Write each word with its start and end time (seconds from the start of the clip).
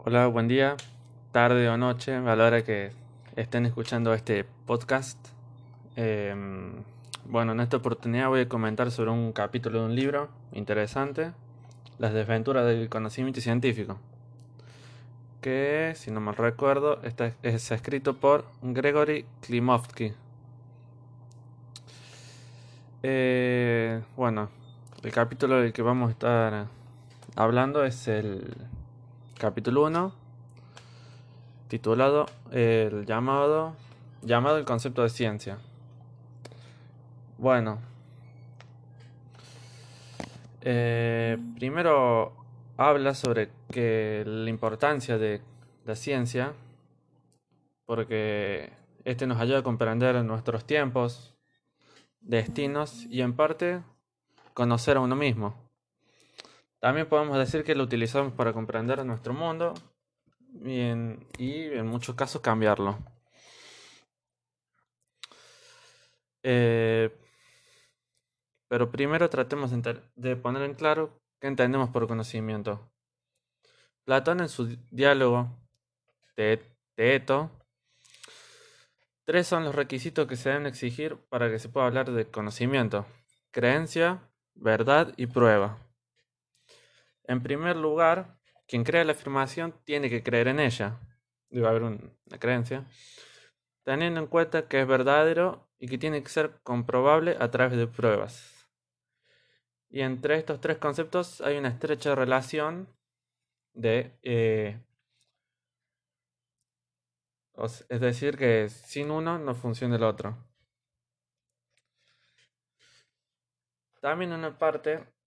Hola, 0.00 0.28
buen 0.28 0.46
día, 0.46 0.76
tarde 1.32 1.68
o 1.68 1.76
noche, 1.76 2.14
a 2.14 2.36
la 2.36 2.46
hora 2.46 2.62
que 2.62 2.92
estén 3.34 3.66
escuchando 3.66 4.14
este 4.14 4.44
podcast. 4.64 5.18
Em, 5.96 6.84
bueno, 7.24 7.50
en 7.50 7.58
esta 7.58 7.78
oportunidad 7.78 8.28
voy 8.28 8.42
a 8.42 8.48
comentar 8.48 8.92
sobre 8.92 9.10
un 9.10 9.32
capítulo 9.32 9.80
de 9.80 9.86
un 9.86 9.96
libro 9.96 10.28
interesante, 10.52 11.32
Las 11.98 12.14
desventuras 12.14 12.64
del 12.64 12.88
conocimiento 12.88 13.40
científico, 13.40 13.98
que, 15.40 15.92
si 15.96 16.12
no 16.12 16.20
mal 16.20 16.36
recuerdo, 16.36 17.02
está, 17.02 17.32
es 17.42 17.70
escrito 17.72 18.16
por 18.18 18.44
Gregory 18.62 19.26
Klimovsky. 19.40 20.12
Eh, 23.02 24.00
bueno, 24.16 24.48
el 25.02 25.10
capítulo 25.10 25.60
del 25.60 25.72
que 25.72 25.82
vamos 25.82 26.08
a 26.08 26.12
estar 26.12 26.66
hablando 27.34 27.84
es 27.84 28.06
el 28.06 28.54
capítulo 29.38 29.84
1, 29.86 30.12
titulado 31.68 32.26
El 32.50 33.06
llamado, 33.06 33.76
llamado 34.22 34.58
el 34.58 34.64
concepto 34.64 35.04
de 35.04 35.10
ciencia. 35.10 35.58
Bueno, 37.38 37.78
eh, 40.62 41.38
primero 41.54 42.32
habla 42.76 43.14
sobre 43.14 43.50
que 43.70 44.24
la 44.26 44.50
importancia 44.50 45.18
de 45.18 45.40
la 45.84 45.94
ciencia, 45.94 46.52
porque 47.86 48.72
este 49.04 49.28
nos 49.28 49.40
ayuda 49.40 49.60
a 49.60 49.62
comprender 49.62 50.16
nuestros 50.24 50.64
tiempos, 50.64 51.36
destinos 52.20 53.06
y 53.08 53.22
en 53.22 53.34
parte 53.34 53.82
conocer 54.52 54.96
a 54.96 55.00
uno 55.00 55.14
mismo. 55.14 55.67
También 56.80 57.08
podemos 57.08 57.36
decir 57.38 57.64
que 57.64 57.74
lo 57.74 57.84
utilizamos 57.84 58.32
para 58.32 58.52
comprender 58.52 59.04
nuestro 59.04 59.34
mundo 59.34 59.74
y 60.62 60.80
en, 60.80 61.86
muchos 61.86 62.14
casos 62.14 62.40
cambiarlo. 62.40 62.98
Eh, 66.42 67.10
pero 68.68 68.90
primero 68.90 69.28
tratemos 69.28 69.72
de 70.14 70.36
poner 70.36 70.62
en 70.62 70.74
claro 70.74 71.20
qué 71.40 71.48
entendemos 71.48 71.90
por 71.90 72.06
conocimiento. 72.06 72.90
Platón 74.04 74.40
en 74.40 74.48
su 74.48 74.76
diálogo 74.90 75.50
de 76.36 76.62
tres 79.24 79.46
son 79.46 79.64
los 79.64 79.74
requisitos 79.74 80.26
que 80.26 80.36
se 80.36 80.50
deben 80.50 80.66
exigir 80.66 81.16
para 81.28 81.50
que 81.50 81.58
se 81.58 81.68
pueda 81.68 81.86
hablar 81.86 82.10
de 82.12 82.30
conocimiento. 82.30 83.04
Creencia, 83.50 84.22
verdad 84.54 85.12
y 85.16 85.26
prueba. 85.26 85.87
En 87.28 87.42
primer 87.42 87.76
lugar, 87.76 88.38
quien 88.66 88.84
crea 88.84 89.04
la 89.04 89.12
afirmación 89.12 89.74
tiene 89.84 90.08
que 90.08 90.22
creer 90.22 90.48
en 90.48 90.60
ella. 90.60 90.98
Debe 91.50 91.68
haber 91.68 91.82
una 91.82 92.38
creencia. 92.40 92.86
Teniendo 93.84 94.18
en 94.20 94.26
cuenta 94.26 94.66
que 94.66 94.80
es 94.80 94.86
verdadero 94.86 95.68
y 95.78 95.88
que 95.88 95.98
tiene 95.98 96.22
que 96.22 96.30
ser 96.30 96.58
comprobable 96.62 97.36
a 97.38 97.50
través 97.50 97.76
de 97.76 97.86
pruebas. 97.86 98.66
Y 99.90 100.00
entre 100.00 100.36
estos 100.38 100.60
tres 100.60 100.78
conceptos 100.78 101.42
hay 101.42 101.58
una 101.58 101.68
estrecha 101.68 102.14
relación 102.14 102.88
de... 103.74 104.18
Eh, 104.22 104.80
es 107.88 108.00
decir, 108.00 108.38
que 108.38 108.70
sin 108.70 109.10
uno 109.10 109.38
no 109.38 109.54
funciona 109.54 109.96
el 109.96 110.04
otro. 110.04 110.36
También 114.00 114.32
una 114.32 114.56
parte 114.56 115.17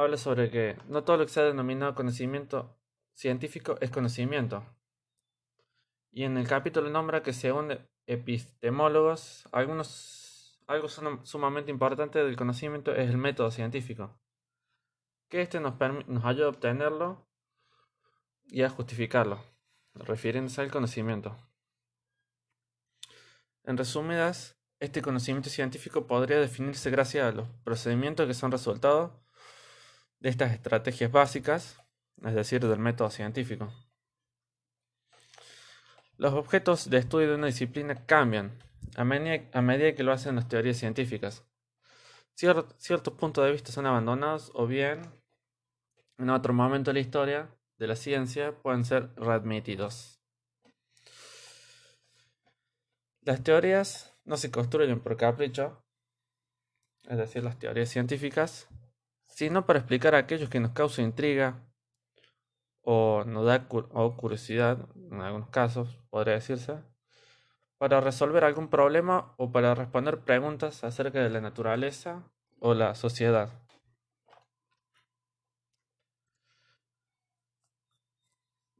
habla 0.00 0.16
sobre 0.16 0.50
que 0.50 0.76
no 0.88 1.04
todo 1.04 1.18
lo 1.18 1.26
que 1.26 1.32
se 1.32 1.40
ha 1.40 1.44
denominado 1.44 1.94
conocimiento 1.94 2.76
científico 3.14 3.76
es 3.80 3.90
conocimiento. 3.90 4.64
Y 6.10 6.24
en 6.24 6.36
el 6.36 6.48
capítulo 6.48 6.90
nombra 6.90 7.22
que 7.22 7.32
según 7.32 7.78
epistemólogos, 8.06 9.48
algunos, 9.52 10.58
algo 10.66 10.88
sumamente 10.88 11.70
importante 11.70 12.22
del 12.24 12.36
conocimiento 12.36 12.94
es 12.94 13.10
el 13.10 13.18
método 13.18 13.50
científico. 13.50 14.18
Que 15.28 15.42
este 15.42 15.60
nos, 15.60 15.74
nos 16.08 16.24
ayuda 16.24 16.46
a 16.46 16.50
obtenerlo 16.50 17.28
y 18.46 18.62
a 18.62 18.70
justificarlo, 18.70 19.44
refiriéndose 19.94 20.60
al 20.60 20.70
conocimiento. 20.72 21.36
En 23.62 23.76
resumidas, 23.76 24.58
este 24.80 25.02
conocimiento 25.02 25.50
científico 25.50 26.06
podría 26.06 26.40
definirse 26.40 26.90
gracias 26.90 27.26
a 27.26 27.36
los 27.36 27.48
procedimientos 27.62 28.26
que 28.26 28.34
son 28.34 28.50
resultados 28.50 29.12
de 30.20 30.28
estas 30.28 30.52
estrategias 30.52 31.10
básicas, 31.10 31.80
es 32.22 32.34
decir, 32.34 32.66
del 32.66 32.78
método 32.78 33.10
científico. 33.10 33.72
Los 36.16 36.34
objetos 36.34 36.90
de 36.90 36.98
estudio 36.98 37.30
de 37.30 37.34
una 37.36 37.46
disciplina 37.46 37.94
cambian 38.06 38.62
a 38.96 39.04
medida, 39.04 39.94
que 39.94 40.02
lo 40.02 40.12
hacen 40.12 40.36
las 40.36 40.48
teorías 40.48 40.76
científicas. 40.76 41.44
ciertos 42.34 43.14
puntos 43.14 43.44
de 43.44 43.52
vista 43.52 43.72
son 43.72 43.86
abandonados 43.86 44.50
o 44.54 44.66
bien 44.66 45.00
en 46.18 46.28
otro 46.28 46.52
momento 46.52 46.90
de 46.90 46.94
la 46.94 47.00
historia 47.00 47.48
de 47.78 47.86
la 47.86 47.96
ciencia 47.96 48.52
pueden 48.52 48.84
ser 48.84 49.14
readmitidos. 49.16 50.20
Las 53.22 53.42
teorías 53.42 54.14
no 54.24 54.36
se 54.36 54.50
construyen 54.50 55.00
por 55.00 55.16
capricho, 55.16 55.82
es 57.04 57.16
decir, 57.16 57.42
las 57.42 57.58
teorías 57.58 57.88
científicas 57.88 58.68
sino 59.30 59.66
para 59.66 59.78
explicar 59.78 60.14
a 60.14 60.18
aquellos 60.18 60.50
que 60.50 60.60
nos 60.60 60.72
causa 60.72 61.02
intriga 61.02 61.62
o 62.82 63.24
nos 63.24 63.46
da 63.46 63.68
curiosidad, 63.68 64.88
en 65.10 65.20
algunos 65.20 65.48
casos 65.50 65.98
podría 66.10 66.34
decirse, 66.34 66.82
para 67.78 68.00
resolver 68.00 68.44
algún 68.44 68.68
problema 68.68 69.34
o 69.38 69.52
para 69.52 69.74
responder 69.74 70.20
preguntas 70.20 70.84
acerca 70.84 71.22
de 71.22 71.30
la 71.30 71.40
naturaleza 71.40 72.24
o 72.58 72.74
la 72.74 72.94
sociedad. 72.94 73.50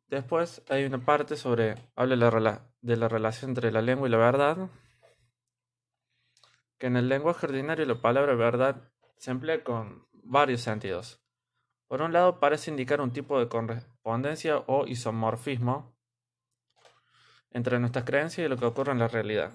Después 0.09 0.63
hay 0.69 0.85
una 0.85 1.05
parte 1.05 1.37
sobre, 1.37 1.77
habla 1.95 2.67
de 2.83 2.97
la 2.97 3.09
relación 3.09 3.53
entre 3.53 3.71
la 3.71 3.81
lengua 3.81 4.09
y 4.09 4.11
la 4.11 4.19
verdad, 4.19 4.69
que 6.79 6.89
en 6.89 6.97
el 6.97 7.09
lenguaje 7.09 7.47
ordinario 7.47 7.87
la 7.87 8.01
palabra 8.01 8.35
verdad 8.35 8.91
se 9.19 9.31
emplea 9.31 9.63
con 9.63 10.10
varios 10.23 10.61
sentidos. 10.61 11.21
Por 11.91 12.03
un 12.03 12.13
lado, 12.13 12.39
parece 12.39 12.71
indicar 12.71 13.01
un 13.01 13.13
tipo 13.13 13.41
de 13.41 13.49
correspondencia 13.49 14.59
o 14.67 14.87
isomorfismo 14.87 15.93
entre 17.51 17.81
nuestras 17.81 18.05
creencias 18.05 18.47
y 18.47 18.49
lo 18.49 18.57
que 18.57 18.65
ocurre 18.65 18.93
en 18.93 19.01
la 19.01 19.09
realidad. 19.09 19.53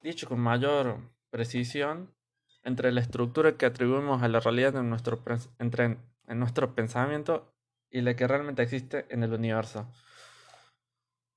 Dicho 0.00 0.26
con 0.26 0.40
mayor 0.40 1.00
precisión, 1.28 2.14
entre 2.62 2.92
la 2.92 3.02
estructura 3.02 3.58
que 3.58 3.66
atribuimos 3.66 4.22
a 4.22 4.28
la 4.28 4.40
realidad 4.40 4.74
en 4.76 4.88
nuestro, 4.88 5.22
entre, 5.58 5.98
en 6.26 6.38
nuestro 6.38 6.74
pensamiento 6.74 7.52
y 7.90 8.00
la 8.00 8.16
que 8.16 8.26
realmente 8.26 8.62
existe 8.62 9.04
en 9.10 9.22
el 9.22 9.34
universo. 9.34 9.86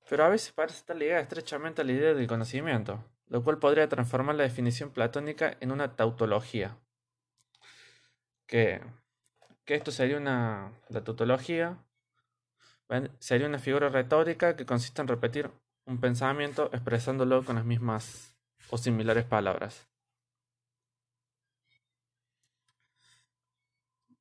Pero 0.08 0.24
a 0.24 0.28
veces 0.30 0.52
parece 0.52 0.78
estar 0.78 0.96
ligada 0.96 1.20
estrechamente 1.20 1.82
a 1.82 1.84
la 1.84 1.92
idea 1.92 2.14
del 2.14 2.26
conocimiento, 2.26 3.04
lo 3.26 3.44
cual 3.44 3.58
podría 3.58 3.90
transformar 3.90 4.36
la 4.36 4.44
definición 4.44 4.88
platónica 4.88 5.58
en 5.60 5.70
una 5.70 5.96
tautología 5.96 6.78
que, 8.48 8.80
esto 9.66 9.92
sería 9.92 10.16
una, 10.16 10.72
la 10.88 11.04
tautología, 11.04 11.78
sería 13.20 13.46
una 13.46 13.58
figura 13.58 13.90
retórica 13.90 14.56
que 14.56 14.66
consiste 14.66 15.02
en 15.02 15.08
repetir 15.08 15.50
un 15.84 16.00
pensamiento 16.00 16.70
expresándolo 16.72 17.44
con 17.44 17.56
las 17.56 17.64
mismas 17.64 18.34
o 18.70 18.78
similares 18.78 19.26
palabras. 19.26 19.86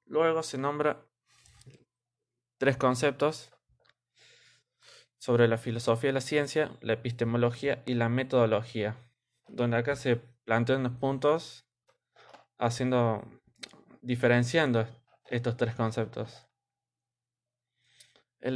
Luego 0.05 0.43
se 0.43 0.57
nombra 0.57 1.05
tres 2.57 2.78
conceptos 2.78 3.52
sobre 5.17 5.47
la 5.47 5.57
filosofía 5.57 6.09
de 6.09 6.13
la 6.13 6.22
ciencia, 6.22 6.78
la 6.81 6.93
epistemología 6.93 7.84
y 7.85 7.93
la 7.93 8.09
metodología, 8.09 8.96
donde 9.47 9.78
acá 9.78 9.96
se 9.96 10.17
plantean 10.46 10.81
unos 10.81 10.97
puntos 10.99 11.67
haciendo 12.57 13.22
diferenciando 14.07 14.87
estos 15.25 15.57
tres 15.57 15.75
conceptos. 15.75 16.47
El 18.39 18.55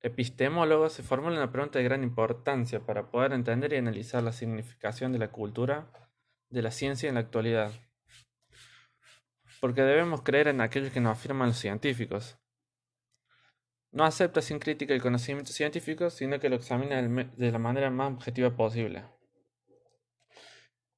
epistemólogo 0.00 0.88
se 0.88 1.02
formula 1.02 1.36
una 1.36 1.52
pregunta 1.52 1.78
de 1.78 1.84
gran 1.84 2.02
importancia 2.02 2.80
para 2.80 3.10
poder 3.10 3.34
entender 3.34 3.74
y 3.74 3.76
analizar 3.76 4.22
la 4.22 4.32
significación 4.32 5.12
de 5.12 5.18
la 5.18 5.30
cultura 5.30 5.92
de 6.48 6.62
la 6.62 6.70
ciencia 6.70 7.06
en 7.06 7.16
la 7.16 7.20
actualidad. 7.20 7.70
Porque 9.60 9.82
debemos 9.82 10.22
creer 10.22 10.48
en 10.48 10.62
aquellos 10.62 10.90
que 10.90 11.00
nos 11.00 11.18
afirman 11.18 11.48
los 11.48 11.58
científicos. 11.58 12.38
No 13.90 14.04
acepta 14.04 14.40
sin 14.40 14.58
crítica 14.58 14.94
el 14.94 15.02
conocimiento 15.02 15.52
científico, 15.52 16.08
sino 16.08 16.40
que 16.40 16.48
lo 16.48 16.56
examina 16.56 17.02
de 17.02 17.52
la 17.52 17.58
manera 17.58 17.90
más 17.90 18.14
objetiva 18.14 18.56
posible. 18.56 19.04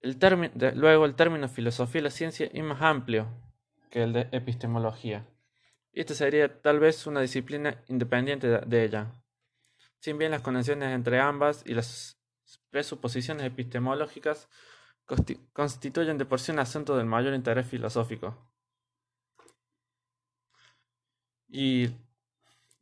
Luego, 0.00 1.06
el 1.06 1.16
término 1.16 1.48
filosofía 1.48 2.00
de 2.00 2.04
la 2.04 2.10
ciencia 2.10 2.48
es 2.52 2.62
más 2.62 2.82
amplio, 2.82 3.49
que 3.90 4.02
el 4.02 4.12
de 4.12 4.28
epistemología, 4.32 5.26
y 5.92 6.00
esta 6.00 6.14
sería 6.14 6.62
tal 6.62 6.78
vez 6.78 7.06
una 7.06 7.20
disciplina 7.20 7.82
independiente 7.88 8.46
de 8.46 8.84
ella. 8.84 9.12
Sin 9.98 10.18
bien 10.18 10.30
las 10.30 10.42
conexiones 10.42 10.94
entre 10.94 11.20
ambas 11.20 11.62
y 11.66 11.74
las 11.74 12.18
presuposiciones 12.70 13.44
epistemológicas 13.44 14.48
constituyen 15.52 16.18
de 16.18 16.24
por 16.24 16.40
sí 16.40 16.52
un 16.52 16.60
asunto 16.60 16.96
del 16.96 17.06
mayor 17.06 17.34
interés 17.34 17.66
filosófico. 17.66 18.36
Y 21.48 21.90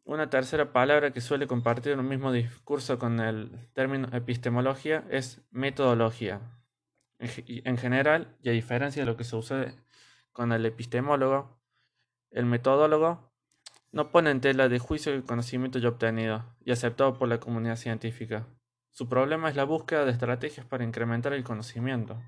una 0.04 0.28
tercera 0.28 0.72
palabra 0.72 1.12
que 1.12 1.22
suele 1.22 1.46
compartir 1.46 1.96
un 1.96 2.06
mismo 2.06 2.30
discurso 2.30 2.98
con 2.98 3.18
el 3.20 3.70
término 3.72 4.08
epistemología 4.12 5.06
es 5.10 5.40
metodología. 5.50 6.40
En 7.18 7.78
general, 7.78 8.36
y 8.42 8.50
a 8.50 8.52
diferencia 8.52 9.02
de 9.02 9.06
lo 9.06 9.16
que 9.16 9.24
se 9.24 9.34
usa 9.34 9.74
con 10.32 10.52
el 10.52 10.66
epistemólogo, 10.66 11.58
el 12.30 12.46
metodólogo 12.46 13.32
no 13.90 14.10
pone 14.10 14.30
en 14.30 14.40
tela 14.40 14.68
de 14.68 14.78
juicio 14.78 15.12
el 15.12 15.24
conocimiento 15.24 15.78
ya 15.78 15.88
obtenido 15.88 16.44
y 16.64 16.72
aceptado 16.72 17.18
por 17.18 17.28
la 17.28 17.40
comunidad 17.40 17.76
científica. 17.76 18.46
Su 18.90 19.08
problema 19.08 19.48
es 19.48 19.56
la 19.56 19.64
búsqueda 19.64 20.04
de 20.04 20.12
estrategias 20.12 20.66
para 20.66 20.84
incrementar 20.84 21.32
el 21.32 21.44
conocimiento. 21.44 22.20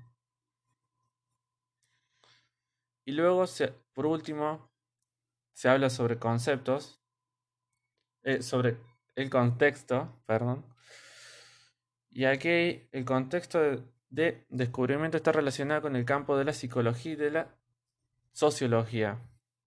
Y 3.05 3.11
luego, 3.11 3.45
por 3.93 4.05
último, 4.05 4.71
se 5.53 5.69
habla 5.69 5.89
sobre 5.89 6.17
conceptos 6.17 7.01
eh, 8.23 8.43
sobre 8.43 8.77
el 9.15 9.29
contexto, 9.29 10.21
perdón. 10.27 10.65
Y 12.11 12.25
aquí 12.25 12.87
el 12.91 13.05
contexto 13.05 13.59
de, 14.09 14.45
descubrimiento 14.49 15.17
está 15.17 15.31
relacionado 15.31 15.81
con 15.81 15.95
el 15.95 16.05
campo 16.05 16.37
de 16.37 16.45
la 16.45 16.53
psicología 16.53 17.13
y 17.13 17.15
de 17.15 17.31
la 17.31 17.55
sociología, 18.31 19.19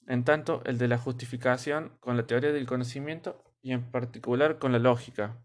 en 0.06 0.24
tanto 0.24 0.62
el 0.64 0.78
de 0.78 0.88
la 0.88 0.98
justificación 0.98 1.96
con 2.00 2.16
la 2.16 2.26
teoría 2.26 2.52
del 2.52 2.66
conocimiento 2.66 3.42
y 3.62 3.72
en 3.72 3.90
particular 3.90 4.58
con 4.58 4.72
la 4.72 4.78
lógica. 4.78 5.38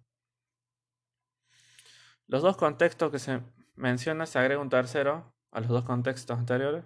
Los 2.28 2.42
dos 2.42 2.58
contextos 2.58 3.12
que 3.12 3.20
se 3.20 3.42
mencionan 3.76 4.28
se 4.28 4.40
agrega 4.40 4.62
un 4.62 4.70
tercero 4.70 5.34
a 5.52 5.60
los 5.62 5.70
dos 5.70 5.84
contextos 5.84 6.38
anteriores 6.38 6.86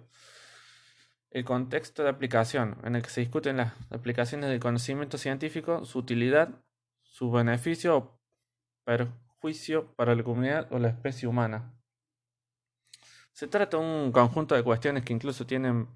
el 1.34 1.44
contexto 1.44 2.04
de 2.04 2.10
aplicación, 2.10 2.78
en 2.84 2.94
el 2.94 3.02
que 3.02 3.10
se 3.10 3.20
discuten 3.20 3.56
las 3.56 3.72
aplicaciones 3.90 4.48
del 4.50 4.60
conocimiento 4.60 5.18
científico, 5.18 5.84
su 5.84 5.98
utilidad, 5.98 6.62
su 7.02 7.30
beneficio 7.32 7.96
o 7.96 8.20
perjuicio 8.84 9.92
para 9.96 10.14
la 10.14 10.22
comunidad 10.22 10.72
o 10.72 10.78
la 10.78 10.88
especie 10.88 11.26
humana. 11.26 11.74
Se 13.34 13.48
trata 13.48 13.78
de 13.78 13.82
un 13.82 14.12
conjunto 14.12 14.54
de 14.54 14.62
cuestiones 14.62 15.04
que 15.04 15.12
incluso 15.12 15.44
tienen 15.44 15.88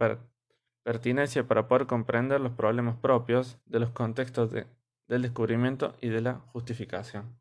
pertinencia 0.83 1.47
para 1.47 1.69
poder 1.69 1.87
comprender 1.87 2.41
los 2.41 2.53
problemas 2.53 2.97
propios 2.97 3.59
de 3.65 3.79
los 3.79 3.91
contextos 3.91 4.51
del 4.51 5.23
descubrimiento 5.23 5.95
y 6.01 6.09
de 6.09 6.21
la 6.21 6.41
justificación. 6.53 7.39